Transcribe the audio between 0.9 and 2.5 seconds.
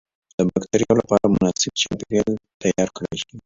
لپاره مناسب چاپیریال